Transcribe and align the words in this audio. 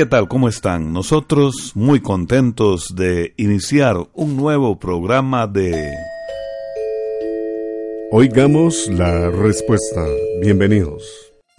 ¿Qué 0.00 0.06
tal? 0.06 0.28
¿Cómo 0.28 0.48
están? 0.48 0.94
Nosotros 0.94 1.72
muy 1.74 2.00
contentos 2.00 2.94
de 2.96 3.34
iniciar 3.36 3.98
un 4.14 4.34
nuevo 4.34 4.78
programa 4.78 5.46
de... 5.46 5.92
Oigamos 8.10 8.88
la 8.88 9.28
respuesta. 9.28 10.06
Bienvenidos. 10.40 11.04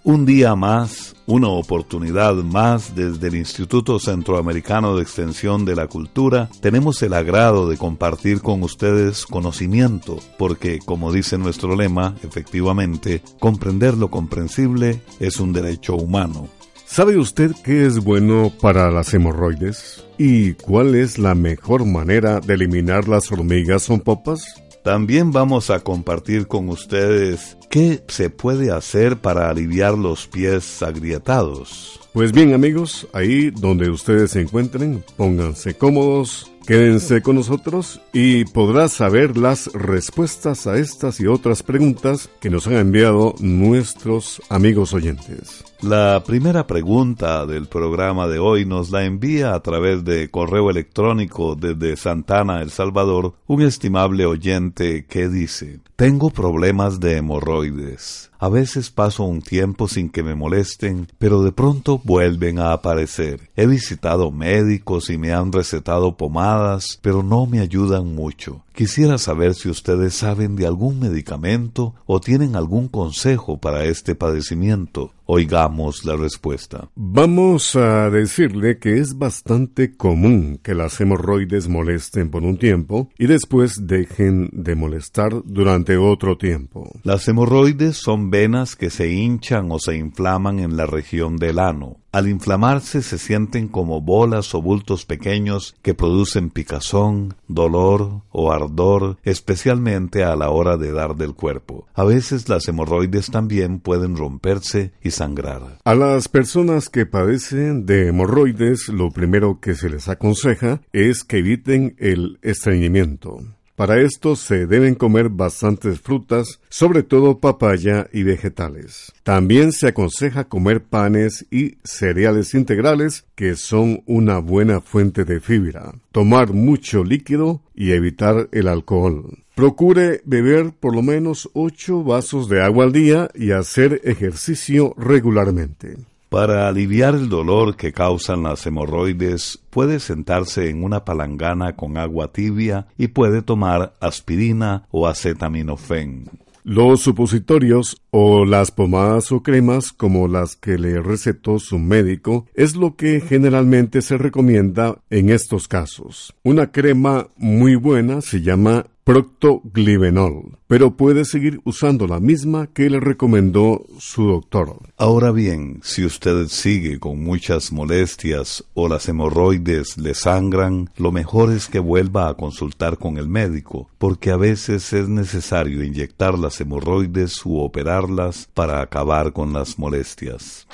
Un 0.02 0.26
día 0.26 0.56
más, 0.56 1.14
una 1.26 1.50
oportunidad 1.50 2.34
más 2.34 2.96
desde 2.96 3.28
el 3.28 3.36
Instituto 3.36 4.00
Centroamericano 4.00 4.96
de 4.96 5.02
Extensión 5.02 5.64
de 5.64 5.76
la 5.76 5.86
Cultura, 5.86 6.48
tenemos 6.60 7.00
el 7.02 7.12
agrado 7.12 7.68
de 7.68 7.76
compartir 7.76 8.40
con 8.40 8.64
ustedes 8.64 9.24
conocimiento, 9.24 10.18
porque 10.36 10.80
como 10.84 11.12
dice 11.12 11.38
nuestro 11.38 11.76
lema, 11.76 12.16
efectivamente, 12.24 13.22
comprender 13.38 13.96
lo 13.96 14.10
comprensible 14.10 15.00
es 15.20 15.38
un 15.38 15.52
derecho 15.52 15.94
humano. 15.94 16.48
¿Sabe 16.92 17.16
usted 17.16 17.52
qué 17.64 17.86
es 17.86 18.00
bueno 18.00 18.52
para 18.60 18.90
las 18.90 19.14
hemorroides? 19.14 20.04
¿Y 20.18 20.52
cuál 20.52 20.94
es 20.94 21.18
la 21.18 21.34
mejor 21.34 21.86
manera 21.86 22.38
de 22.40 22.52
eliminar 22.52 23.08
las 23.08 23.32
hormigas 23.32 23.84
son 23.84 24.00
popas? 24.00 24.62
También 24.84 25.32
vamos 25.32 25.70
a 25.70 25.80
compartir 25.80 26.48
con 26.48 26.68
ustedes 26.68 27.56
qué 27.70 28.02
se 28.08 28.28
puede 28.28 28.72
hacer 28.72 29.16
para 29.16 29.48
aliviar 29.48 29.96
los 29.96 30.26
pies 30.26 30.82
agrietados. 30.82 31.98
Pues 32.12 32.30
bien 32.30 32.52
amigos, 32.52 33.08
ahí 33.14 33.48
donde 33.48 33.88
ustedes 33.88 34.32
se 34.32 34.42
encuentren, 34.42 35.02
pónganse 35.16 35.72
cómodos, 35.72 36.51
Quédense 36.66 37.22
con 37.22 37.36
nosotros 37.36 38.00
y 38.12 38.44
podrás 38.44 38.92
saber 38.92 39.36
las 39.36 39.66
respuestas 39.72 40.68
a 40.68 40.76
estas 40.76 41.18
y 41.18 41.26
otras 41.26 41.64
preguntas 41.64 42.30
que 42.40 42.50
nos 42.50 42.68
han 42.68 42.74
enviado 42.74 43.34
nuestros 43.40 44.40
amigos 44.48 44.94
oyentes. 44.94 45.64
La 45.82 46.22
primera 46.24 46.68
pregunta 46.68 47.44
del 47.46 47.66
programa 47.66 48.28
de 48.28 48.38
hoy 48.38 48.64
nos 48.64 48.92
la 48.92 49.04
envía 49.04 49.54
a 49.54 49.60
través 49.60 50.04
de 50.04 50.30
correo 50.30 50.70
electrónico 50.70 51.56
desde 51.56 51.96
Santana, 51.96 52.62
El 52.62 52.70
Salvador, 52.70 53.34
un 53.48 53.62
estimable 53.62 54.24
oyente 54.24 55.04
que 55.06 55.28
dice, 55.28 55.80
tengo 55.96 56.30
problemas 56.30 57.00
de 57.00 57.16
hemorroides. 57.16 58.31
A 58.42 58.48
veces 58.48 58.90
paso 58.90 59.22
un 59.22 59.40
tiempo 59.40 59.86
sin 59.86 60.10
que 60.10 60.24
me 60.24 60.34
molesten, 60.34 61.06
pero 61.18 61.44
de 61.44 61.52
pronto 61.52 62.00
vuelven 62.02 62.58
a 62.58 62.72
aparecer. 62.72 63.48
He 63.54 63.66
visitado 63.68 64.32
médicos 64.32 65.10
y 65.10 65.16
me 65.16 65.32
han 65.32 65.52
recetado 65.52 66.16
pomadas, 66.16 66.98
pero 67.02 67.22
no 67.22 67.46
me 67.46 67.60
ayudan 67.60 68.16
mucho. 68.16 68.64
Quisiera 68.74 69.18
saber 69.18 69.54
si 69.54 69.68
ustedes 69.68 70.14
saben 70.14 70.56
de 70.56 70.66
algún 70.66 70.98
medicamento 70.98 71.94
o 72.06 72.20
tienen 72.20 72.56
algún 72.56 72.88
consejo 72.88 73.58
para 73.58 73.84
este 73.84 74.14
padecimiento. 74.14 75.12
Oigamos 75.26 76.04
la 76.04 76.16
respuesta. 76.16 76.88
Vamos 76.94 77.76
a 77.76 78.10
decirle 78.10 78.78
que 78.78 78.98
es 78.98 79.18
bastante 79.18 79.94
común 79.94 80.58
que 80.62 80.74
las 80.74 81.00
hemorroides 81.00 81.68
molesten 81.68 82.30
por 82.30 82.42
un 82.42 82.58
tiempo 82.58 83.10
y 83.18 83.26
después 83.26 83.86
dejen 83.86 84.48
de 84.52 84.74
molestar 84.74 85.42
durante 85.44 85.96
otro 85.96 86.36
tiempo. 86.36 86.90
Las 87.02 87.28
hemorroides 87.28 87.96
son 87.96 88.30
venas 88.30 88.74
que 88.74 88.90
se 88.90 89.12
hinchan 89.12 89.70
o 89.70 89.78
se 89.78 89.96
inflaman 89.96 90.58
en 90.58 90.76
la 90.76 90.86
región 90.86 91.36
del 91.36 91.58
ano. 91.58 92.01
Al 92.12 92.28
inflamarse 92.28 93.00
se 93.00 93.16
sienten 93.16 93.68
como 93.68 94.02
bolas 94.02 94.54
o 94.54 94.60
bultos 94.60 95.06
pequeños 95.06 95.74
que 95.80 95.94
producen 95.94 96.50
picazón, 96.50 97.36
dolor 97.48 98.20
o 98.30 98.52
ardor, 98.52 99.16
especialmente 99.22 100.22
a 100.22 100.36
la 100.36 100.50
hora 100.50 100.76
de 100.76 100.92
dar 100.92 101.16
del 101.16 101.34
cuerpo. 101.34 101.86
A 101.94 102.04
veces 102.04 102.50
las 102.50 102.68
hemorroides 102.68 103.30
también 103.30 103.80
pueden 103.80 104.14
romperse 104.18 104.92
y 105.02 105.10
sangrar. 105.10 105.78
A 105.84 105.94
las 105.94 106.28
personas 106.28 106.90
que 106.90 107.06
padecen 107.06 107.86
de 107.86 108.08
hemorroides, 108.08 108.90
lo 108.90 109.10
primero 109.10 109.58
que 109.58 109.74
se 109.74 109.88
les 109.88 110.08
aconseja 110.08 110.82
es 110.92 111.24
que 111.24 111.38
eviten 111.38 111.96
el 111.98 112.38
estreñimiento. 112.42 113.38
Para 113.82 114.00
esto 114.00 114.36
se 114.36 114.68
deben 114.68 114.94
comer 114.94 115.28
bastantes 115.28 116.00
frutas, 116.00 116.60
sobre 116.68 117.02
todo 117.02 117.40
papaya 117.40 118.06
y 118.12 118.22
vegetales. 118.22 119.10
También 119.24 119.72
se 119.72 119.88
aconseja 119.88 120.44
comer 120.44 120.84
panes 120.84 121.46
y 121.50 121.78
cereales 121.82 122.54
integrales 122.54 123.24
que 123.34 123.56
son 123.56 124.04
una 124.06 124.38
buena 124.38 124.80
fuente 124.80 125.24
de 125.24 125.40
fibra. 125.40 125.94
Tomar 126.12 126.52
mucho 126.52 127.02
líquido 127.02 127.60
y 127.74 127.90
evitar 127.90 128.48
el 128.52 128.68
alcohol. 128.68 129.38
Procure 129.56 130.20
beber 130.26 130.70
por 130.78 130.94
lo 130.94 131.02
menos 131.02 131.50
8 131.52 132.04
vasos 132.04 132.48
de 132.48 132.62
agua 132.62 132.84
al 132.84 132.92
día 132.92 133.30
y 133.34 133.50
hacer 133.50 134.00
ejercicio 134.04 134.94
regularmente. 134.96 135.96
Para 136.32 136.66
aliviar 136.66 137.14
el 137.14 137.28
dolor 137.28 137.76
que 137.76 137.92
causan 137.92 138.44
las 138.44 138.64
hemorroides, 138.64 139.58
puede 139.68 140.00
sentarse 140.00 140.70
en 140.70 140.82
una 140.82 141.04
palangana 141.04 141.76
con 141.76 141.98
agua 141.98 142.32
tibia 142.32 142.86
y 142.96 143.08
puede 143.08 143.42
tomar 143.42 143.92
aspirina 144.00 144.88
o 144.90 145.06
acetaminofén. 145.06 146.30
Los 146.64 147.00
supositorios 147.00 148.00
o 148.10 148.46
las 148.46 148.70
pomadas 148.70 149.30
o 149.30 149.42
cremas 149.42 149.92
como 149.92 150.26
las 150.26 150.56
que 150.56 150.78
le 150.78 151.02
recetó 151.02 151.58
su 151.58 151.78
médico 151.78 152.46
es 152.54 152.76
lo 152.76 152.96
que 152.96 153.20
generalmente 153.20 154.00
se 154.00 154.16
recomienda 154.16 155.02
en 155.10 155.28
estos 155.28 155.68
casos. 155.68 156.34
Una 156.44 156.72
crema 156.72 157.28
muy 157.36 157.74
buena 157.74 158.22
se 158.22 158.40
llama 158.40 158.86
proctoglivenol, 159.04 160.58
pero 160.68 160.96
puede 160.96 161.24
seguir 161.24 161.60
usando 161.64 162.06
la 162.06 162.20
misma 162.20 162.68
que 162.68 162.88
le 162.88 163.00
recomendó 163.00 163.84
su 163.98 164.24
doctor. 164.24 164.76
Ahora 164.96 165.32
bien, 165.32 165.80
si 165.82 166.04
usted 166.04 166.46
sigue 166.46 167.00
con 167.00 167.22
muchas 167.22 167.72
molestias 167.72 168.64
o 168.74 168.88
las 168.88 169.08
hemorroides 169.08 169.98
le 169.98 170.14
sangran, 170.14 170.90
lo 170.96 171.10
mejor 171.10 171.52
es 171.52 171.66
que 171.66 171.80
vuelva 171.80 172.28
a 172.28 172.34
consultar 172.34 172.98
con 172.98 173.18
el 173.18 173.28
médico, 173.28 173.88
porque 173.98 174.30
a 174.30 174.36
veces 174.36 174.92
es 174.92 175.08
necesario 175.08 175.82
inyectar 175.82 176.38
las 176.38 176.60
hemorroides 176.60 177.44
u 177.44 177.58
operarlas 177.58 178.48
para 178.54 178.80
acabar 178.80 179.32
con 179.32 179.52
las 179.52 179.78
molestias. 179.78 180.66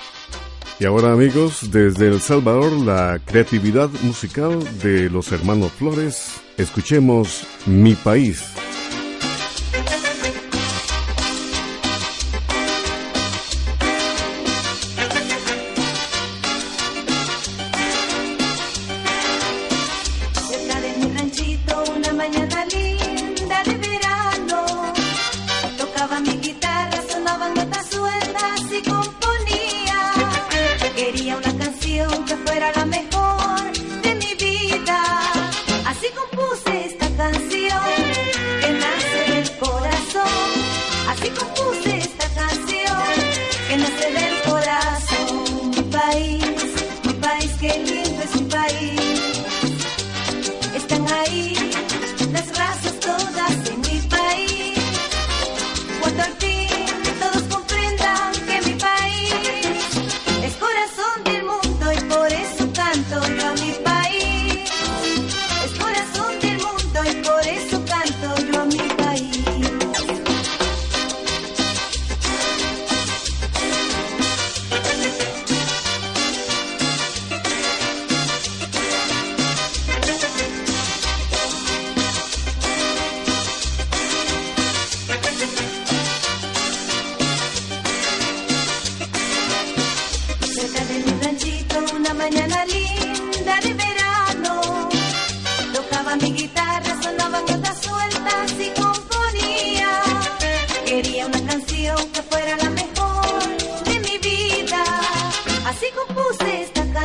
Y 0.80 0.86
ahora 0.86 1.12
amigos, 1.12 1.72
desde 1.72 2.06
El 2.06 2.20
Salvador, 2.20 2.70
la 2.70 3.20
creatividad 3.24 3.90
musical 4.02 4.60
de 4.80 5.10
los 5.10 5.32
hermanos 5.32 5.72
Flores, 5.72 6.40
escuchemos 6.56 7.44
Mi 7.66 7.94
País. 7.94 8.44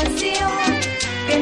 Canción 0.04 0.52
que 1.28 1.40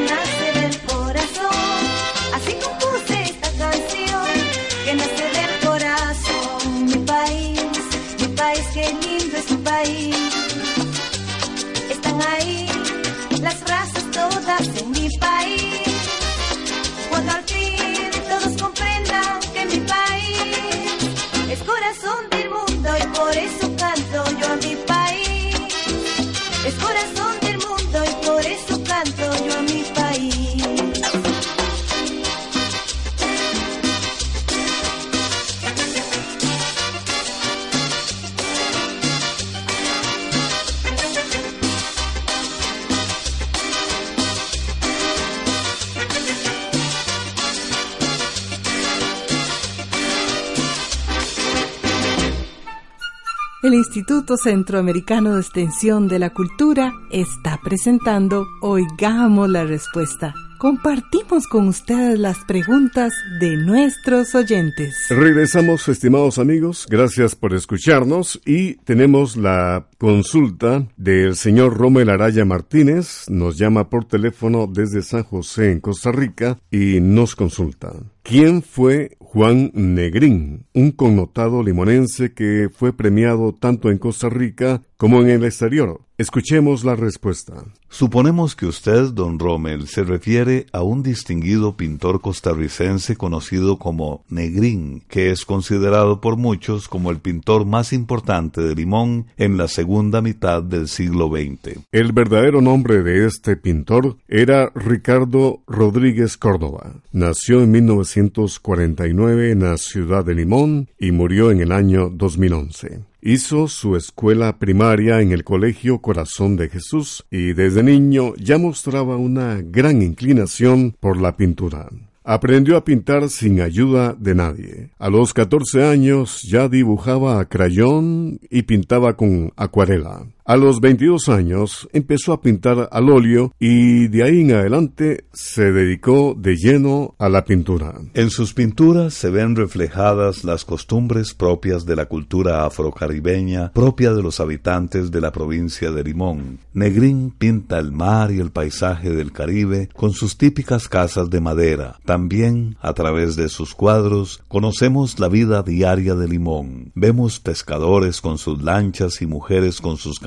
El 53.62 53.74
Instituto 53.74 54.36
Centroamericano 54.36 55.34
de 55.34 55.40
Extensión 55.40 56.08
de 56.08 56.18
la 56.18 56.30
Cultura 56.30 56.92
está 57.12 57.60
presentando 57.62 58.44
Oigamos 58.60 59.48
la 59.48 59.62
Respuesta. 59.62 60.34
Compartimos 60.58 61.46
con 61.46 61.68
ustedes 61.68 62.18
las 62.18 62.38
preguntas 62.44 63.12
de 63.38 63.56
nuestros 63.56 64.34
oyentes. 64.34 65.06
Regresamos, 65.10 65.86
estimados 65.86 66.38
amigos, 66.38 66.86
gracias 66.90 67.36
por 67.36 67.54
escucharnos 67.54 68.40
y 68.44 68.74
tenemos 68.78 69.36
la 69.36 69.86
consulta 70.02 70.88
del 70.96 71.36
señor 71.36 71.78
Romel 71.78 72.10
Araya 72.10 72.44
Martínez, 72.44 73.26
nos 73.28 73.56
llama 73.56 73.88
por 73.88 74.04
teléfono 74.04 74.66
desde 74.66 75.00
San 75.00 75.22
José 75.22 75.70
en 75.70 75.78
Costa 75.78 76.10
Rica 76.10 76.58
y 76.72 76.98
nos 77.00 77.36
consulta. 77.36 77.92
¿Quién 78.24 78.62
fue 78.62 79.16
Juan 79.20 79.70
Negrín, 79.74 80.66
un 80.74 80.90
connotado 80.90 81.62
limonense 81.62 82.32
que 82.32 82.68
fue 82.72 82.92
premiado 82.92 83.54
tanto 83.54 83.90
en 83.90 83.98
Costa 83.98 84.28
Rica 84.28 84.82
como 84.96 85.20
en 85.20 85.30
el 85.30 85.44
exterior? 85.44 86.00
Escuchemos 86.18 86.84
la 86.84 86.94
respuesta. 86.94 87.64
Suponemos 87.88 88.54
que 88.54 88.66
usted, 88.66 89.08
don 89.08 89.40
Rommel, 89.40 89.88
se 89.88 90.04
refiere 90.04 90.66
a 90.72 90.82
un 90.82 91.02
distinguido 91.02 91.76
pintor 91.76 92.20
costarricense 92.20 93.16
conocido 93.16 93.78
como 93.78 94.24
Negrín, 94.28 95.02
que 95.08 95.30
es 95.30 95.44
considerado 95.44 96.20
por 96.20 96.36
muchos 96.36 96.86
como 96.86 97.10
el 97.10 97.18
pintor 97.18 97.66
más 97.66 97.92
importante 97.92 98.60
de 98.60 98.74
Limón 98.76 99.26
en 99.36 99.56
la 99.56 99.66
segunda 99.66 99.91
mitad 100.22 100.62
del 100.62 100.88
siglo 100.88 101.28
XX. 101.28 101.80
El 101.92 102.12
verdadero 102.12 102.60
nombre 102.60 103.02
de 103.02 103.26
este 103.26 103.56
pintor 103.56 104.16
era 104.28 104.70
Ricardo 104.74 105.60
Rodríguez 105.66 106.36
Córdoba. 106.36 106.94
Nació 107.12 107.62
en 107.62 107.70
1949 107.72 109.50
en 109.50 109.60
la 109.60 109.76
ciudad 109.76 110.24
de 110.24 110.34
Limón 110.34 110.88
y 110.98 111.12
murió 111.12 111.50
en 111.50 111.60
el 111.60 111.72
año 111.72 112.08
2011. 112.08 113.00
Hizo 113.20 113.68
su 113.68 113.96
escuela 113.96 114.58
primaria 114.58 115.20
en 115.20 115.30
el 115.30 115.44
Colegio 115.44 115.98
Corazón 115.98 116.56
de 116.56 116.68
Jesús 116.68 117.24
y 117.30 117.52
desde 117.52 117.82
niño 117.82 118.34
ya 118.36 118.58
mostraba 118.58 119.16
una 119.16 119.60
gran 119.62 120.02
inclinación 120.02 120.96
por 120.98 121.20
la 121.20 121.36
pintura. 121.36 121.88
Aprendió 122.24 122.76
a 122.76 122.84
pintar 122.84 123.28
sin 123.28 123.60
ayuda 123.60 124.14
de 124.16 124.34
nadie. 124.34 124.90
A 124.98 125.10
los 125.10 125.34
14 125.34 125.84
años 125.84 126.42
ya 126.42 126.68
dibujaba 126.68 127.40
a 127.40 127.46
crayón 127.46 128.38
y 128.48 128.62
pintaba 128.62 129.16
con 129.16 129.52
acuarela. 129.56 130.26
A 130.52 130.58
los 130.58 130.82
22 130.82 131.30
años 131.30 131.88
empezó 131.94 132.34
a 132.34 132.42
pintar 132.42 132.90
al 132.92 133.08
óleo 133.08 133.54
y 133.58 134.08
de 134.08 134.22
ahí 134.22 134.42
en 134.42 134.52
adelante 134.52 135.24
se 135.32 135.72
dedicó 135.72 136.36
de 136.38 136.56
lleno 136.56 137.14
a 137.18 137.30
la 137.30 137.46
pintura. 137.46 137.94
En 138.12 138.28
sus 138.28 138.52
pinturas 138.52 139.14
se 139.14 139.30
ven 139.30 139.56
reflejadas 139.56 140.44
las 140.44 140.66
costumbres 140.66 141.32
propias 141.32 141.86
de 141.86 141.96
la 141.96 142.04
cultura 142.04 142.66
afrocaribeña, 142.66 143.72
propia 143.72 144.12
de 144.12 144.22
los 144.22 144.40
habitantes 144.40 145.10
de 145.10 145.22
la 145.22 145.32
provincia 145.32 145.90
de 145.90 146.04
Limón. 146.04 146.58
Negrín 146.74 147.30
pinta 147.30 147.78
el 147.78 147.90
mar 147.90 148.30
y 148.30 148.38
el 148.38 148.50
paisaje 148.50 149.08
del 149.08 149.32
Caribe 149.32 149.88
con 149.96 150.12
sus 150.12 150.36
típicas 150.36 150.86
casas 150.86 151.30
de 151.30 151.40
madera. 151.40 151.98
También, 152.04 152.76
a 152.82 152.92
través 152.92 153.36
de 153.36 153.48
sus 153.48 153.74
cuadros, 153.74 154.42
conocemos 154.48 155.18
la 155.18 155.28
vida 155.28 155.62
diaria 155.62 156.14
de 156.14 156.28
Limón. 156.28 156.92
Vemos 156.94 157.40
pescadores 157.40 158.20
con 158.20 158.36
sus 158.36 158.62
lanchas 158.62 159.22
y 159.22 159.26
mujeres 159.26 159.80
con 159.80 159.96
sus 159.96 160.20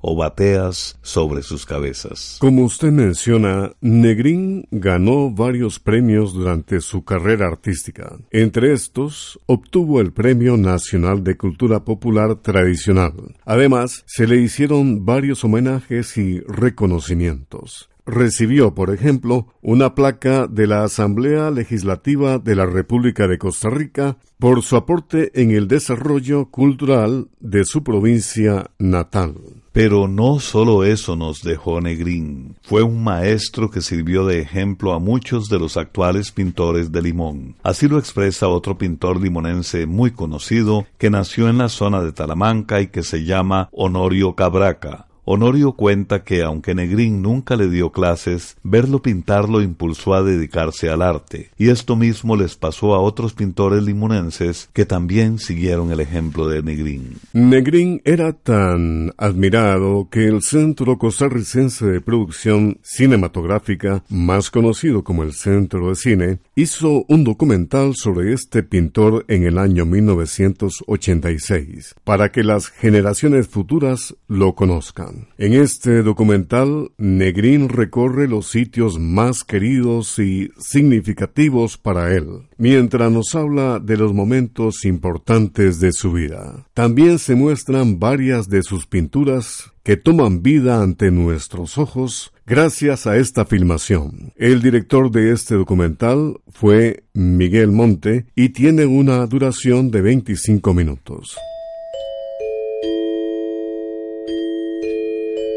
o 0.00 0.16
bateas 0.16 0.98
sobre 1.02 1.42
sus 1.42 1.66
cabezas. 1.66 2.36
Como 2.40 2.64
usted 2.64 2.92
menciona, 2.92 3.72
Negrín 3.80 4.66
ganó 4.70 5.30
varios 5.30 5.78
premios 5.78 6.32
durante 6.32 6.80
su 6.80 7.04
carrera 7.04 7.46
artística. 7.46 8.16
Entre 8.30 8.72
estos, 8.72 9.38
obtuvo 9.46 10.00
el 10.00 10.12
Premio 10.12 10.56
Nacional 10.56 11.24
de 11.24 11.36
Cultura 11.36 11.84
Popular 11.84 12.36
Tradicional. 12.36 13.12
Además, 13.44 14.04
se 14.06 14.26
le 14.26 14.36
hicieron 14.36 15.04
varios 15.04 15.44
homenajes 15.44 16.16
y 16.16 16.40
reconocimientos. 16.40 17.88
Recibió, 18.04 18.74
por 18.74 18.92
ejemplo, 18.92 19.46
una 19.62 19.94
placa 19.94 20.48
de 20.48 20.66
la 20.66 20.82
Asamblea 20.82 21.50
Legislativa 21.50 22.38
de 22.38 22.56
la 22.56 22.66
República 22.66 23.28
de 23.28 23.38
Costa 23.38 23.70
Rica 23.70 24.16
por 24.38 24.62
su 24.62 24.76
aporte 24.76 25.30
en 25.40 25.52
el 25.52 25.68
desarrollo 25.68 26.46
cultural 26.46 27.28
de 27.38 27.64
su 27.64 27.84
provincia 27.84 28.70
natal. 28.78 29.34
Pero 29.72 30.08
no 30.08 30.38
solo 30.40 30.84
eso 30.84 31.16
nos 31.16 31.42
dejó 31.42 31.80
Negrín. 31.80 32.56
Fue 32.62 32.82
un 32.82 33.02
maestro 33.02 33.70
que 33.70 33.80
sirvió 33.80 34.26
de 34.26 34.40
ejemplo 34.40 34.92
a 34.92 34.98
muchos 34.98 35.48
de 35.48 35.58
los 35.58 35.76
actuales 35.76 36.32
pintores 36.32 36.92
de 36.92 37.02
Limón. 37.02 37.56
Así 37.62 37.88
lo 37.88 37.98
expresa 37.98 38.48
otro 38.48 38.76
pintor 38.76 39.20
limonense 39.20 39.86
muy 39.86 40.10
conocido 40.10 40.86
que 40.98 41.08
nació 41.08 41.48
en 41.48 41.58
la 41.58 41.68
zona 41.68 42.02
de 42.02 42.12
Talamanca 42.12 42.80
y 42.80 42.88
que 42.88 43.02
se 43.02 43.24
llama 43.24 43.70
Honorio 43.72 44.34
Cabraca. 44.34 45.06
Honorio 45.24 45.72
cuenta 45.72 46.24
que 46.24 46.42
aunque 46.42 46.74
Negrín 46.74 47.22
nunca 47.22 47.54
le 47.54 47.68
dio 47.68 47.92
clases, 47.92 48.56
verlo 48.64 49.02
pintar 49.02 49.48
lo 49.48 49.62
impulsó 49.62 50.14
a 50.14 50.24
dedicarse 50.24 50.90
al 50.90 51.00
arte, 51.00 51.52
y 51.56 51.68
esto 51.68 51.94
mismo 51.94 52.34
les 52.34 52.56
pasó 52.56 52.94
a 52.94 53.00
otros 53.00 53.32
pintores 53.32 53.84
limonenses 53.84 54.68
que 54.72 54.84
también 54.84 55.38
siguieron 55.38 55.92
el 55.92 56.00
ejemplo 56.00 56.48
de 56.48 56.64
Negrín. 56.64 57.18
Negrín 57.32 58.02
era 58.04 58.32
tan 58.32 59.12
admirado 59.16 60.08
que 60.10 60.26
el 60.26 60.42
Centro 60.42 60.98
Costarricense 60.98 61.86
de 61.86 62.00
Producción 62.00 62.80
Cinematográfica, 62.82 64.02
más 64.08 64.50
conocido 64.50 65.04
como 65.04 65.22
el 65.22 65.34
Centro 65.34 65.90
de 65.90 65.94
Cine, 65.94 66.40
hizo 66.56 67.04
un 67.06 67.22
documental 67.22 67.94
sobre 67.94 68.32
este 68.32 68.64
pintor 68.64 69.24
en 69.28 69.44
el 69.44 69.58
año 69.58 69.86
1986, 69.86 71.94
para 72.02 72.32
que 72.32 72.42
las 72.42 72.66
generaciones 72.68 73.46
futuras 73.46 74.16
lo 74.26 74.56
conozcan. 74.56 75.11
En 75.38 75.52
este 75.52 76.02
documental, 76.02 76.90
Negrín 76.98 77.68
recorre 77.68 78.28
los 78.28 78.48
sitios 78.48 78.98
más 78.98 79.44
queridos 79.44 80.18
y 80.18 80.50
significativos 80.58 81.78
para 81.78 82.14
él, 82.14 82.26
mientras 82.58 83.10
nos 83.10 83.34
habla 83.34 83.78
de 83.78 83.96
los 83.96 84.12
momentos 84.12 84.84
importantes 84.84 85.80
de 85.80 85.92
su 85.92 86.12
vida. 86.12 86.66
También 86.74 87.18
se 87.18 87.34
muestran 87.34 87.98
varias 87.98 88.48
de 88.48 88.62
sus 88.62 88.86
pinturas 88.86 89.72
que 89.82 89.96
toman 89.96 90.42
vida 90.42 90.82
ante 90.82 91.10
nuestros 91.10 91.76
ojos 91.76 92.32
gracias 92.46 93.06
a 93.06 93.16
esta 93.16 93.44
filmación. 93.44 94.32
El 94.36 94.62
director 94.62 95.10
de 95.10 95.32
este 95.32 95.54
documental 95.54 96.40
fue 96.48 97.04
Miguel 97.14 97.72
Monte 97.72 98.26
y 98.34 98.50
tiene 98.50 98.86
una 98.86 99.26
duración 99.26 99.90
de 99.90 100.02
25 100.02 100.74
minutos. 100.74 101.36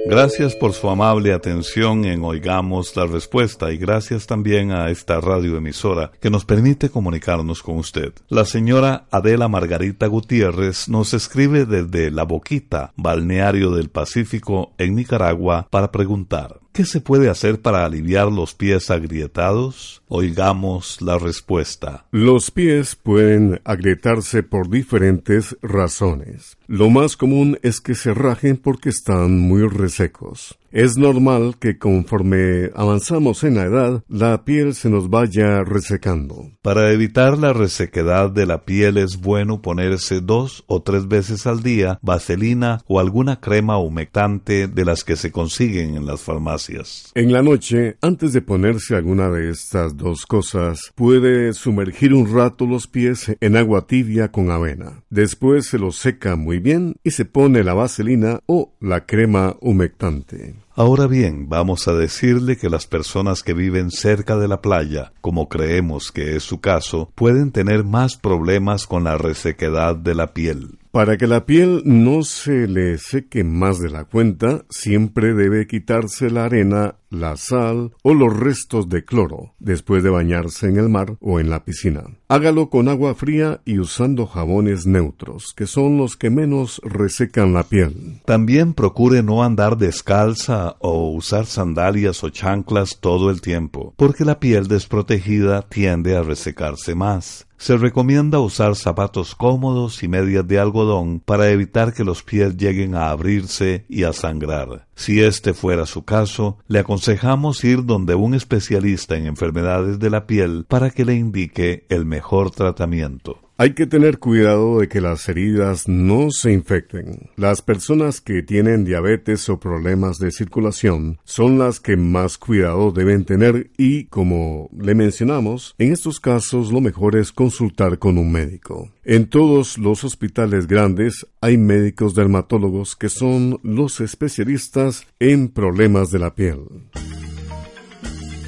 Gracias 0.07 0.55
por 0.55 0.73
su 0.73 0.87
amable 0.87 1.33
atención 1.33 2.05
en 2.05 2.23
Oigamos 2.23 2.95
la 2.95 3.07
Respuesta 3.07 3.71
y 3.71 3.77
gracias 3.77 4.27
también 4.27 4.71
a 4.71 4.91
esta 4.91 5.19
radioemisora 5.19 6.11
que 6.21 6.29
nos 6.29 6.45
permite 6.45 6.89
comunicarnos 6.89 7.63
con 7.63 7.77
usted. 7.77 8.13
La 8.29 8.45
señora 8.45 9.07
Adela 9.09 9.47
Margarita 9.47 10.05
Gutiérrez 10.05 10.87
nos 10.89 11.15
escribe 11.15 11.65
desde 11.65 12.11
La 12.11 12.23
Boquita, 12.23 12.93
balneario 12.95 13.71
del 13.71 13.89
Pacífico, 13.89 14.73
en 14.77 14.93
Nicaragua, 14.93 15.67
para 15.71 15.91
preguntar. 15.91 16.64
¿Qué 16.75 16.83
se 16.83 16.99
puede 16.99 17.29
hacer 17.29 17.61
para 17.61 17.85
aliviar 17.85 18.29
los 18.29 18.53
pies 18.53 18.91
agrietados? 18.91 20.03
Oigamos 20.09 21.01
la 21.01 21.17
respuesta. 21.17 22.05
Los 22.11 22.51
pies 22.51 22.97
pueden 22.97 23.61
agrietarse 23.63 24.43
por 24.43 24.69
diferentes 24.69 25.55
razones. 25.61 26.57
Lo 26.67 26.89
más 26.89 27.15
común 27.15 27.57
es 27.61 27.79
que 27.79 27.95
se 27.95 28.13
rajen 28.13 28.57
porque 28.57 28.89
están 28.89 29.39
muy 29.39 29.65
resecos. 29.69 30.57
Es 30.75 30.97
normal 30.97 31.55
que 31.57 31.77
conforme 31.77 32.69
avanzamos 32.75 33.45
en 33.45 33.55
la 33.55 33.63
edad, 33.63 34.03
la 34.09 34.43
piel 34.43 34.75
se 34.75 34.89
nos 34.89 35.09
vaya 35.09 35.63
resecando. 35.63 36.51
Para 36.61 36.91
evitar 36.91 37.37
la 37.37 37.53
resequedad 37.53 38.29
de 38.29 38.45
la 38.45 38.65
piel 38.65 38.97
es 38.97 39.21
bueno 39.21 39.61
ponerse 39.61 40.19
dos 40.19 40.65
o 40.67 40.81
tres 40.81 41.07
veces 41.07 41.47
al 41.47 41.63
día 41.63 41.97
vaselina 42.01 42.81
o 42.87 42.99
alguna 42.99 43.39
crema 43.39 43.77
humectante 43.77 44.67
de 44.67 44.83
las 44.83 45.05
que 45.05 45.15
se 45.15 45.31
consiguen 45.31 45.95
en 45.95 46.05
las 46.05 46.19
farmacias. 46.19 47.09
En 47.15 47.31
la 47.31 47.41
noche, 47.41 47.95
antes 48.01 48.33
de 48.33 48.41
ponerse 48.41 48.97
alguna 48.97 49.29
de 49.29 49.51
estas 49.51 49.95
dos 49.95 50.25
cosas, 50.25 50.91
puede 50.93 51.53
sumergir 51.53 52.13
un 52.13 52.35
rato 52.35 52.65
los 52.65 52.87
pies 52.87 53.33
en 53.39 53.55
agua 53.55 53.87
tibia 53.87 54.29
con 54.29 54.51
avena. 54.51 55.05
Después 55.09 55.67
se 55.67 55.79
los 55.79 55.95
seca 55.95 56.35
muy 56.35 56.59
bien 56.59 56.97
y 57.01 57.11
se 57.11 57.23
pone 57.23 57.63
la 57.63 57.73
vaselina 57.73 58.41
o 58.45 58.73
la 58.81 59.05
crema 59.05 59.55
humectante. 59.61 60.64
Ahora 60.77 61.07
bien, 61.07 61.47
vamos 61.47 61.87
a 61.87 61.93
decirle 61.93 62.57
que 62.57 62.69
las 62.69 62.85
personas 62.85 63.43
que 63.43 63.53
viven 63.53 63.91
cerca 63.91 64.35
de 64.35 64.49
la 64.49 64.61
playa, 64.61 65.13
como 65.21 65.47
creemos 65.47 66.11
que 66.11 66.35
es 66.35 66.43
su 66.43 66.59
caso, 66.59 67.09
pueden 67.15 67.53
tener 67.53 67.85
más 67.85 68.17
problemas 68.17 68.85
con 68.85 69.05
la 69.05 69.17
resequedad 69.17 69.95
de 69.95 70.15
la 70.15 70.33
piel. 70.33 70.77
Para 70.95 71.17
que 71.17 71.27
la 71.27 71.45
piel 71.45 71.81
no 71.83 72.23
se 72.23 72.69
le 72.69 72.97
seque 72.97 73.43
más 73.43 73.81
de 73.81 73.89
la 73.89 74.05
cuenta, 74.05 74.63
siempre 74.69 75.33
debe 75.33 75.67
quitarse 75.67 76.29
la 76.29 76.45
arena, 76.45 76.95
la 77.09 77.35
sal 77.35 77.91
o 78.01 78.13
los 78.13 78.33
restos 78.33 78.87
de 78.87 79.03
cloro 79.03 79.55
después 79.59 80.03
de 80.03 80.09
bañarse 80.09 80.67
en 80.67 80.77
el 80.77 80.87
mar 80.87 81.17
o 81.19 81.41
en 81.41 81.49
la 81.49 81.65
piscina. 81.65 82.03
Hágalo 82.29 82.69
con 82.69 82.87
agua 82.87 83.13
fría 83.13 83.59
y 83.65 83.79
usando 83.79 84.25
jabones 84.25 84.85
neutros, 84.85 85.53
que 85.53 85.67
son 85.67 85.97
los 85.97 86.15
que 86.15 86.29
menos 86.29 86.79
resecan 86.81 87.53
la 87.53 87.63
piel. 87.63 88.21
También 88.23 88.73
procure 88.73 89.21
no 89.21 89.43
andar 89.43 89.75
descalza 89.75 90.77
o 90.79 91.11
usar 91.11 91.45
sandalias 91.45 92.23
o 92.23 92.29
chanclas 92.29 92.99
todo 93.01 93.29
el 93.31 93.41
tiempo, 93.41 93.93
porque 93.97 94.23
la 94.23 94.39
piel 94.39 94.69
desprotegida 94.69 95.61
tiende 95.63 96.15
a 96.15 96.23
resecarse 96.23 96.95
más. 96.95 97.44
Se 97.57 97.77
recomienda 97.77 98.39
usar 98.39 98.75
zapatos 98.75 99.33
cómodos 99.33 100.03
y 100.03 100.07
medias 100.07 100.47
de 100.47 100.59
algodón 100.59 101.19
para 101.19 101.49
evitar 101.49 101.93
que 101.93 102.03
los 102.03 102.21
pies 102.21 102.57
lleguen 102.57 102.95
a 102.95 103.09
abrirse 103.09 103.85
y 103.87 104.03
a 104.03 104.13
sangrar. 104.13 104.87
Si 104.95 105.21
este 105.21 105.53
fuera 105.53 105.85
su 105.85 106.03
caso, 106.03 106.57
le 106.67 106.79
aconsejamos 106.79 107.63
ir 107.63 107.85
donde 107.85 108.15
un 108.15 108.33
especialista 108.33 109.15
en 109.15 109.25
enfermedades 109.25 109.99
de 109.99 110.09
la 110.09 110.27
piel 110.27 110.65
para 110.67 110.89
que 110.89 111.05
le 111.05 111.15
indique 111.15 111.85
el 111.89 112.05
mejor 112.05 112.51
tratamiento. 112.51 113.44
Hay 113.57 113.71
que 113.71 113.87
tener 113.87 114.19
cuidado 114.19 114.79
de 114.81 114.89
que 114.89 114.99
las 114.99 115.29
heridas 115.29 115.87
no 115.87 116.29
se 116.29 116.51
infecten. 116.51 117.29
Las 117.37 117.61
personas 117.61 118.19
que 118.19 118.43
tienen 118.43 118.83
diabetes 118.83 119.47
o 119.47 119.61
problemas 119.61 120.17
de 120.19 120.31
circulación 120.31 121.19
son 121.23 121.57
las 121.57 121.79
que 121.79 121.95
más 121.95 122.37
cuidado 122.37 122.91
deben 122.91 123.23
tener 123.23 123.71
y, 123.77 124.07
como 124.07 124.69
le 124.77 124.93
mencionamos, 124.93 125.73
en 125.77 125.93
estos 125.93 126.19
casos 126.19 126.73
lo 126.73 126.81
mejor 126.81 127.15
es 127.15 127.31
consultar 127.31 127.97
con 127.97 128.17
un 128.17 128.29
médico. 128.29 128.91
En 129.05 129.29
todos 129.29 129.77
los 129.77 130.03
hospitales 130.03 130.67
grandes 130.67 131.25
hay 131.39 131.57
médicos 131.57 132.13
dermatólogos 132.13 132.97
que 132.97 133.07
son 133.07 133.61
los 133.63 134.01
especialistas 134.01 135.07
en 135.17 135.47
problemas 135.47 136.11
de 136.11 136.19
la 136.19 136.35
piel. 136.35 136.59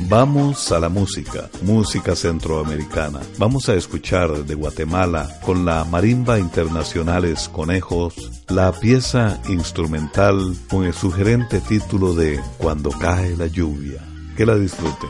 Vamos 0.01 0.71
a 0.71 0.79
la 0.79 0.89
música, 0.89 1.49
música 1.63 2.15
centroamericana. 2.15 3.19
Vamos 3.37 3.67
a 3.67 3.73
escuchar 3.73 4.45
de 4.45 4.55
Guatemala 4.55 5.39
con 5.43 5.65
la 5.65 5.83
Marimba 5.85 6.39
Internacionales 6.39 7.49
Conejos 7.49 8.31
la 8.47 8.71
pieza 8.71 9.41
instrumental 9.49 10.55
con 10.69 10.85
el 10.85 10.93
sugerente 10.93 11.59
título 11.59 12.13
de 12.13 12.39
Cuando 12.57 12.91
cae 12.91 13.35
la 13.35 13.47
lluvia. 13.47 14.01
Que 14.37 14.45
la 14.45 14.55
disfruten. 14.55 15.09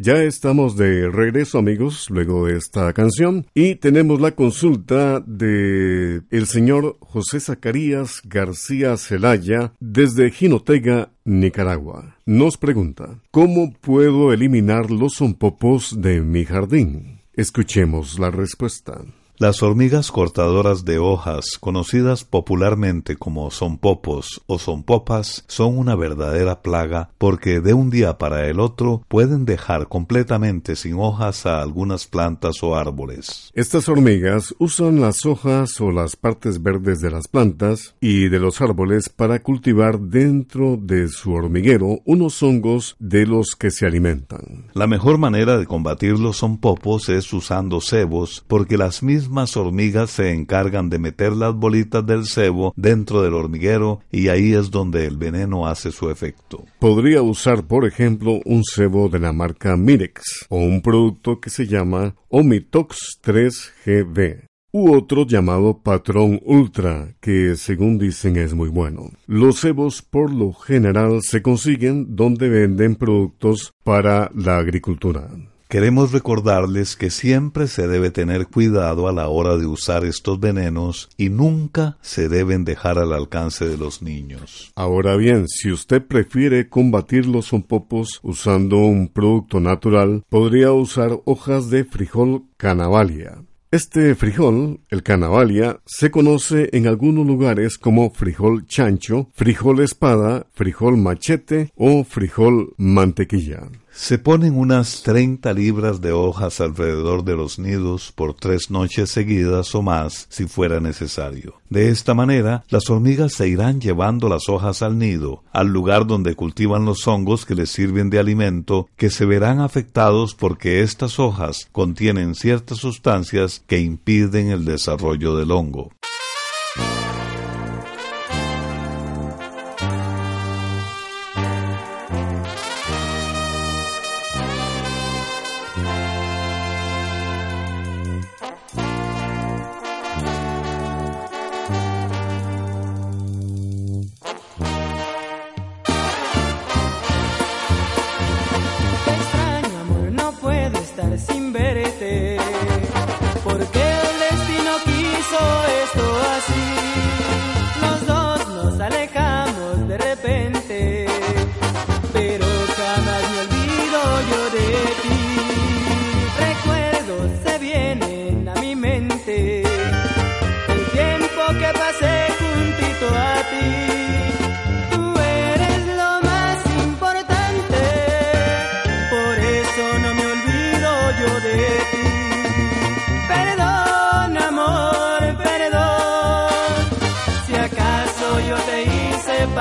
Ya 0.00 0.22
estamos 0.22 0.76
de 0.76 1.10
regreso 1.10 1.58
amigos 1.58 2.08
luego 2.08 2.46
de 2.46 2.56
esta 2.56 2.92
canción 2.92 3.46
y 3.52 3.74
tenemos 3.74 4.20
la 4.20 4.30
consulta 4.30 5.18
de 5.18 6.22
el 6.30 6.46
señor 6.46 6.98
José 7.00 7.40
Zacarías 7.40 8.22
García 8.22 8.96
Celaya 8.96 9.72
desde 9.80 10.30
Jinotega, 10.30 11.10
Nicaragua. 11.24 12.16
Nos 12.26 12.56
pregunta, 12.56 13.18
¿cómo 13.32 13.72
puedo 13.72 14.32
eliminar 14.32 14.92
los 14.92 15.16
zompopos 15.16 16.00
de 16.00 16.20
mi 16.20 16.44
jardín? 16.44 17.22
Escuchemos 17.32 18.20
la 18.20 18.30
respuesta. 18.30 19.02
Las 19.40 19.62
hormigas 19.62 20.10
cortadoras 20.10 20.84
de 20.84 20.98
hojas, 20.98 21.58
conocidas 21.60 22.24
popularmente 22.24 23.14
como 23.14 23.52
sonpopos 23.52 24.42
o 24.48 24.58
sonpopas, 24.58 25.44
son 25.46 25.78
una 25.78 25.94
verdadera 25.94 26.60
plaga 26.60 27.10
porque 27.18 27.60
de 27.60 27.72
un 27.72 27.88
día 27.88 28.18
para 28.18 28.48
el 28.48 28.58
otro 28.58 29.04
pueden 29.06 29.44
dejar 29.44 29.86
completamente 29.86 30.74
sin 30.74 30.94
hojas 30.94 31.46
a 31.46 31.62
algunas 31.62 32.08
plantas 32.08 32.64
o 32.64 32.74
árboles. 32.74 33.52
Estas 33.54 33.88
hormigas 33.88 34.56
usan 34.58 35.00
las 35.00 35.24
hojas 35.24 35.80
o 35.80 35.92
las 35.92 36.16
partes 36.16 36.60
verdes 36.60 36.98
de 36.98 37.12
las 37.12 37.28
plantas 37.28 37.94
y 38.00 38.28
de 38.28 38.40
los 38.40 38.60
árboles 38.60 39.08
para 39.08 39.40
cultivar 39.40 40.00
dentro 40.00 40.76
de 40.76 41.06
su 41.06 41.32
hormiguero 41.32 42.00
unos 42.04 42.42
hongos 42.42 42.96
de 42.98 43.24
los 43.24 43.54
que 43.54 43.70
se 43.70 43.86
alimentan. 43.86 44.64
La 44.74 44.88
mejor 44.88 45.16
manera 45.18 45.56
de 45.58 45.66
combatir 45.66 46.18
los 46.18 46.38
sonpopos 46.38 47.08
es 47.08 47.32
usando 47.32 47.80
cebos 47.80 48.44
porque 48.48 48.76
las 48.76 49.04
mismas 49.04 49.27
más 49.28 49.56
hormigas 49.56 50.10
se 50.10 50.32
encargan 50.32 50.90
de 50.90 50.98
meter 50.98 51.32
las 51.32 51.54
bolitas 51.54 52.04
del 52.06 52.26
cebo 52.26 52.72
dentro 52.76 53.22
del 53.22 53.34
hormiguero 53.34 54.00
y 54.10 54.28
ahí 54.28 54.52
es 54.54 54.70
donde 54.70 55.06
el 55.06 55.16
veneno 55.16 55.66
hace 55.66 55.92
su 55.92 56.10
efecto. 56.10 56.64
Podría 56.78 57.22
usar, 57.22 57.66
por 57.66 57.86
ejemplo, 57.86 58.40
un 58.44 58.62
cebo 58.64 59.08
de 59.08 59.18
la 59.18 59.32
marca 59.32 59.76
Mirex 59.76 60.46
o 60.48 60.58
un 60.58 60.82
producto 60.82 61.40
que 61.40 61.50
se 61.50 61.66
llama 61.66 62.14
Omitox 62.28 63.20
3GB 63.22 64.48
u 64.72 64.94
otro 64.94 65.26
llamado 65.26 65.78
Patrón 65.82 66.40
Ultra, 66.44 67.14
que 67.20 67.56
según 67.56 67.98
dicen 67.98 68.36
es 68.36 68.54
muy 68.54 68.68
bueno. 68.68 69.10
Los 69.26 69.60
cebos 69.60 70.02
por 70.02 70.32
lo 70.32 70.52
general 70.52 71.20
se 71.22 71.42
consiguen 71.42 72.16
donde 72.16 72.48
venden 72.48 72.96
productos 72.96 73.72
para 73.82 74.30
la 74.34 74.58
agricultura. 74.58 75.28
Queremos 75.68 76.12
recordarles 76.12 76.96
que 76.96 77.10
siempre 77.10 77.66
se 77.66 77.86
debe 77.86 78.10
tener 78.10 78.46
cuidado 78.46 79.06
a 79.06 79.12
la 79.12 79.28
hora 79.28 79.58
de 79.58 79.66
usar 79.66 80.06
estos 80.06 80.40
venenos 80.40 81.10
y 81.18 81.28
nunca 81.28 81.98
se 82.00 82.30
deben 82.30 82.64
dejar 82.64 82.98
al 82.98 83.12
alcance 83.12 83.68
de 83.68 83.76
los 83.76 84.00
niños. 84.00 84.72
Ahora 84.76 85.16
bien, 85.16 85.46
si 85.46 85.70
usted 85.70 86.02
prefiere 86.02 86.70
combatir 86.70 87.26
los 87.26 87.48
zompopos 87.48 88.18
usando 88.22 88.78
un 88.78 89.08
producto 89.08 89.60
natural, 89.60 90.24
podría 90.30 90.72
usar 90.72 91.20
hojas 91.26 91.68
de 91.68 91.84
frijol 91.84 92.44
canavalia. 92.56 93.42
Este 93.70 94.14
frijol, 94.14 94.80
el 94.88 95.02
canavalia, 95.02 95.80
se 95.84 96.10
conoce 96.10 96.70
en 96.72 96.86
algunos 96.86 97.26
lugares 97.26 97.76
como 97.76 98.10
frijol 98.10 98.64
chancho, 98.64 99.28
frijol 99.34 99.80
espada, 99.80 100.46
frijol 100.54 100.96
machete 100.96 101.70
o 101.76 102.02
frijol 102.04 102.72
mantequilla. 102.78 103.68
Se 103.92 104.18
ponen 104.18 104.56
unas 104.56 105.02
30 105.02 105.52
libras 105.52 106.00
de 106.00 106.12
hojas 106.12 106.60
alrededor 106.60 107.24
de 107.24 107.36
los 107.36 107.58
nidos 107.58 108.12
por 108.14 108.34
tres 108.34 108.70
noches 108.70 109.10
seguidas 109.10 109.74
o 109.74 109.82
más 109.82 110.26
si 110.30 110.46
fuera 110.46 110.80
necesario. 110.80 111.54
De 111.68 111.88
esta 111.88 112.14
manera, 112.14 112.64
las 112.70 112.88
hormigas 112.88 113.34
se 113.34 113.48
irán 113.48 113.80
llevando 113.80 114.28
las 114.28 114.48
hojas 114.48 114.82
al 114.82 114.98
nido, 114.98 115.42
al 115.52 115.68
lugar 115.68 116.06
donde 116.06 116.34
cultivan 116.34 116.84
los 116.84 117.06
hongos 117.06 117.44
que 117.44 117.54
les 117.54 117.70
sirven 117.70 118.08
de 118.08 118.18
alimento, 118.18 118.88
que 118.96 119.10
se 119.10 119.26
verán 119.26 119.60
afectados 119.60 120.34
porque 120.34 120.82
estas 120.82 121.18
hojas 121.18 121.68
contienen 121.72 122.34
ciertas 122.34 122.78
sustancias 122.78 123.62
que 123.66 123.80
impiden 123.80 124.50
el 124.50 124.64
desarrollo 124.64 125.36
del 125.36 125.50
hongo. 125.50 125.90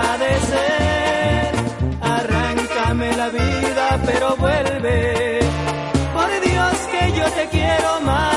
padecer. 0.02 1.52
Arráncame 2.02 3.08
la 3.22 3.30
vida, 3.30 3.86
pero 4.06 4.36
vuelve. 4.36 5.40
Por 6.16 6.30
Dios 6.50 6.74
que 6.92 7.04
yo 7.18 7.26
te 7.38 7.46
quiero 7.56 7.92
más. 8.02 8.37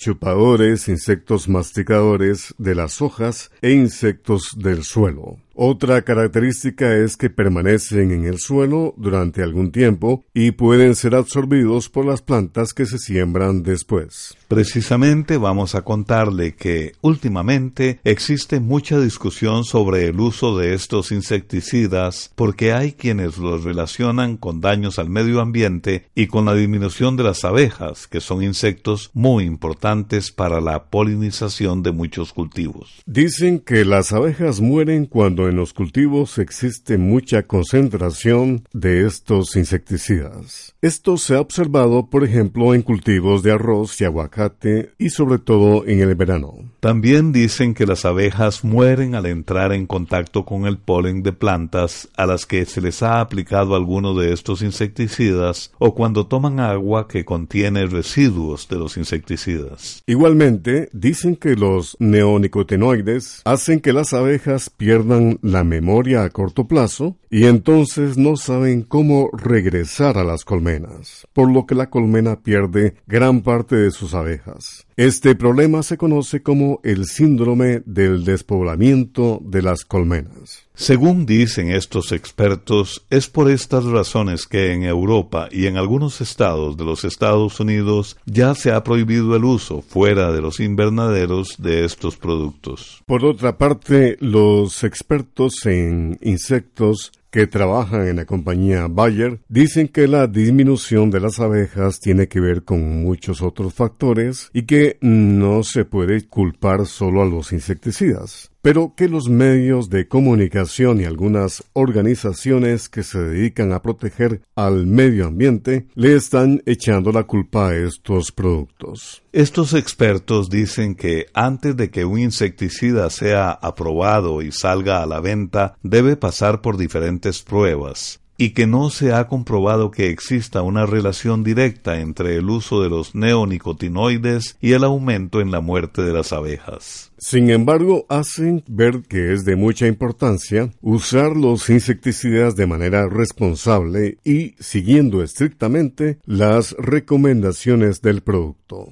insectos 0.88 1.47
masticadores 1.47 2.55
de 2.57 2.73
las 2.73 3.01
hojas 3.01 3.51
e 3.61 3.71
insectos 3.71 4.57
del 4.57 4.83
suelo. 4.83 5.38
Otra 5.57 6.01
característica 6.01 6.97
es 6.97 7.15
que 7.15 7.29
permanecen 7.29 8.11
en 8.11 8.25
el 8.25 8.39
suelo 8.39 8.93
durante 8.97 9.41
algún 9.41 9.71
tiempo 9.71 10.25
y 10.33 10.51
pueden 10.51 10.95
ser 10.95 11.15
absorbidos 11.15 11.87
por 11.87 12.05
las 12.05 12.21
plantas 12.21 12.73
que 12.73 12.85
se 12.85 12.97
siembran 12.97 13.63
después. 13.63 14.35
Precisamente 14.49 15.37
vamos 15.37 15.73
a 15.73 15.83
contarle 15.83 16.55
que 16.55 16.91
últimamente 16.99 18.01
existe 18.03 18.59
mucha 18.59 18.99
discusión 18.99 19.63
sobre 19.63 20.07
el 20.07 20.19
uso 20.19 20.57
de 20.57 20.73
estos 20.73 21.13
insecticidas 21.13 22.31
porque 22.35 22.73
hay 22.73 22.91
quienes 22.91 23.37
los 23.37 23.63
relacionan 23.63 24.35
con 24.35 24.59
daños 24.59 24.99
al 24.99 25.09
medio 25.09 25.39
ambiente 25.39 26.09
y 26.15 26.27
con 26.27 26.43
la 26.43 26.53
disminución 26.53 27.15
de 27.15 27.23
las 27.23 27.45
abejas, 27.45 28.07
que 28.07 28.19
son 28.19 28.43
insectos 28.43 29.09
muy 29.13 29.45
importantes 29.45 30.33
para 30.33 30.59
la 30.59 30.87
polinización 30.87 31.81
de 31.81 31.93
muchos 31.93 32.33
cultivos. 32.33 33.01
Dicen 33.05 33.59
que 33.59 33.85
las 33.85 34.11
abejas 34.11 34.59
mueren 34.59 35.05
cuando 35.05 35.44
en 35.47 35.55
los 35.55 35.73
cultivos 35.73 36.38
existe 36.38 36.97
mucha 36.97 37.43
concentración 37.43 38.63
de 38.73 39.05
estos 39.05 39.55
insecticidas. 39.55 40.73
Esto 40.81 41.17
se 41.17 41.36
ha 41.36 41.41
observado, 41.41 42.10
por 42.10 42.23
ejemplo, 42.23 42.73
en 42.73 42.81
cultivos 42.81 43.43
de 43.43 43.51
arroz 43.51 43.99
y 44.01 44.05
aguacate 44.05 44.91
y 44.97 45.10
sobre 45.10 45.39
todo 45.39 45.86
en 45.88 45.99
el 45.99 46.15
verano. 46.15 46.53
También 46.79 47.31
dicen 47.31 47.73
que 47.73 47.86
las 47.86 48.05
abejas 48.05 48.63
mueren 48.63 49.15
al 49.15 49.25
entrar 49.25 49.73
en 49.73 49.88
contacto 49.88 50.45
con 50.45 50.65
el 50.65 50.77
polen 50.77 51.23
de 51.23 51.34
plantas 51.34 52.08
a 52.15 52.25
las 52.25 52.45
que 52.45 52.65
se 52.65 52.81
les 52.81 53.01
ha 53.01 53.19
aplicado 53.19 53.75
alguno 53.75 54.13
de 54.13 54.34
estos 54.34 54.62
insecticidas 54.62 55.71
o 55.79 55.95
cuando 55.95 56.27
toman 56.27 56.60
agua 56.60 57.08
que 57.08 57.25
contiene 57.25 57.86
residuos 57.88 58.67
de 58.67 58.77
los 58.77 58.97
insecticidas. 58.97 60.03
Igualmente, 60.05 60.89
dicen 60.93 61.36
que 61.36 61.55
los 61.55 61.97
neonicotinoides 61.99 63.41
hacen 63.45 63.79
que 63.79 63.93
las 63.93 64.13
abejas 64.13 64.69
pierdan 64.69 65.34
la 65.41 65.63
memoria 65.63 66.23
a 66.23 66.29
corto 66.29 66.67
plazo 66.67 67.17
y 67.29 67.45
entonces 67.45 68.17
no 68.17 68.37
saben 68.37 68.81
cómo 68.81 69.29
regresar 69.33 70.17
a 70.17 70.23
las 70.23 70.45
colmenas, 70.45 71.27
por 71.33 71.51
lo 71.51 71.65
que 71.65 71.75
la 71.75 71.89
colmena 71.89 72.41
pierde 72.41 72.95
gran 73.07 73.41
parte 73.41 73.75
de 73.75 73.91
sus 73.91 74.13
abejas. 74.13 74.85
Este 74.97 75.35
problema 75.35 75.83
se 75.83 75.97
conoce 75.97 76.41
como 76.41 76.79
el 76.83 77.05
síndrome 77.05 77.83
del 77.85 78.23
despoblamiento 78.23 79.41
de 79.43 79.61
las 79.61 79.83
colmenas. 79.83 80.65
Según 80.75 81.25
dicen 81.25 81.71
estos 81.71 82.11
expertos, 82.11 83.05
es 83.09 83.29
por 83.29 83.49
estas 83.49 83.85
razones 83.85 84.45
que 84.45 84.73
en 84.73 84.83
Europa 84.83 85.47
y 85.49 85.67
en 85.67 85.77
algunos 85.77 86.19
estados 86.19 86.75
de 86.75 86.83
los 86.83 87.05
Estados 87.05 87.61
Unidos 87.61 88.17
ya 88.25 88.55
se 88.55 88.71
ha 88.71 88.83
prohibido 88.83 89.38
el 89.38 89.45
uso 89.45 89.81
fuera 89.81 90.33
de 90.33 90.41
los 90.41 90.59
invernaderos 90.59 91.55
de 91.59 91.85
estos 91.85 92.17
productos. 92.17 93.01
Por 93.05 93.23
otra 93.23 93.57
parte, 93.57 94.17
los 94.19 94.83
expertos 94.83 95.65
en 95.65 96.19
insectos 96.21 97.13
que 97.31 97.47
trabajan 97.47 98.07
en 98.07 98.17
la 98.17 98.25
compañía 98.25 98.88
Bayer 98.89 99.39
dicen 99.49 99.88
que 99.88 100.07
la 100.07 100.27
disminución 100.27 101.09
de 101.09 101.19
las 101.19 101.39
abejas 101.39 101.99
tiene 101.99 102.27
que 102.27 102.39
ver 102.39 102.63
con 102.63 103.03
muchos 103.03 103.41
otros 103.41 103.73
factores 103.73 104.49
y 104.53 104.63
que 104.63 104.97
no 105.01 105.63
se 105.63 105.83
puede 105.83 106.27
culpar 106.27 106.85
solo 106.85 107.21
a 107.21 107.25
los 107.25 107.51
insecticidas 107.51 108.51
pero 108.65 108.93
que 108.95 109.08
los 109.08 109.30
medios 109.30 109.91
de 109.91 110.08
comunicación 110.08 110.99
y 110.99 111.04
algunas 111.04 111.63
organizaciones 111.73 112.89
que 112.89 113.04
se 113.04 113.19
dedican 113.19 113.71
a 113.71 113.84
proteger 113.84 114.41
al 114.56 114.88
medio 114.88 115.28
ambiente 115.28 115.86
le 115.93 116.15
están 116.15 116.63
echando 116.65 117.12
la 117.12 117.25
culpa 117.25 117.69
a 117.69 117.75
estos 117.75 118.32
productos. 118.32 119.21
Estos 119.32 119.75
expertos 119.75 120.49
dicen 120.49 120.95
que 120.95 121.28
antes 121.36 121.78
de 121.78 121.91
que 121.91 122.06
un 122.06 122.17
insecticida 122.17 123.12
sea 123.12 123.51
aprobado 123.51 124.41
y 124.41 124.51
salga 124.51 125.04
a 125.04 125.06
la 125.06 125.19
venta, 125.19 125.78
debe 125.84 126.17
pasar 126.17 126.62
por 126.63 126.75
diferentes 126.75 127.43
pruebas 127.43 128.19
y 128.37 128.49
que 128.51 128.67
no 128.67 128.89
se 128.89 129.13
ha 129.13 129.27
comprobado 129.27 129.91
que 129.91 130.09
exista 130.09 130.61
una 130.61 130.85
relación 130.85 131.43
directa 131.43 131.99
entre 131.99 132.35
el 132.35 132.49
uso 132.49 132.81
de 132.81 132.89
los 132.89 133.15
neonicotinoides 133.15 134.57
y 134.61 134.73
el 134.73 134.83
aumento 134.83 135.41
en 135.41 135.51
la 135.51 135.61
muerte 135.61 136.01
de 136.01 136.13
las 136.13 136.33
abejas. 136.33 137.11
Sin 137.17 137.49
embargo, 137.49 138.05
hacen 138.09 138.63
ver 138.67 139.03
que 139.07 139.33
es 139.33 139.45
de 139.45 139.55
mucha 139.55 139.87
importancia 139.87 140.71
usar 140.81 141.35
los 141.35 141.69
insecticidas 141.69 142.55
de 142.55 142.67
manera 142.67 143.07
responsable 143.07 144.17
y 144.23 144.55
siguiendo 144.59 145.23
estrictamente 145.23 146.19
las 146.25 146.75
recomendaciones 146.77 148.01
del 148.01 148.21
producto. 148.21 148.91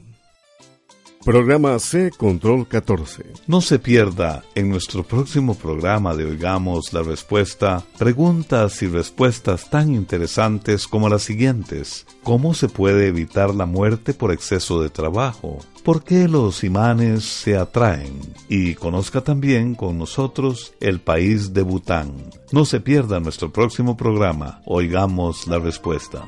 Programa 1.26 1.80
C 1.80 2.12
Control 2.12 2.68
14. 2.68 3.24
No 3.48 3.62
se 3.62 3.80
pierda 3.80 4.44
en 4.56 4.70
nuestro 4.70 5.04
próximo 5.04 5.56
programa 5.56 6.14
de 6.16 6.26
Oigamos 6.26 6.92
la 6.92 7.02
Respuesta 7.02 7.82
preguntas 7.98 8.82
y 8.82 8.88
respuestas 8.88 9.70
tan 9.70 9.96
interesantes 9.96 10.86
como 10.86 11.08
las 11.08 11.24
siguientes. 11.24 12.06
¿Cómo 12.24 12.54
se 12.54 12.68
puede 12.68 13.08
evitar 13.08 13.56
la 13.56 13.66
muerte 13.66 14.14
por 14.14 14.34
exceso 14.34 14.82
de 14.82 14.90
trabajo? 14.90 15.60
¿Por 15.86 16.04
qué 16.04 16.28
los 16.28 16.66
imanes 16.66 17.24
se 17.24 17.56
atraen? 17.56 18.20
Y 18.50 18.76
conozca 18.76 19.22
también 19.22 19.76
con 19.76 19.98
nosotros 19.98 20.74
el 20.82 21.00
país 21.00 21.54
de 21.54 21.62
Bután. 21.62 22.12
No 22.52 22.66
se 22.66 22.82
pierda 22.82 23.22
nuestro 23.22 23.54
próximo 23.54 23.96
programa. 23.96 24.62
Oigamos 24.66 25.48
la 25.48 25.60
Respuesta. 25.60 26.28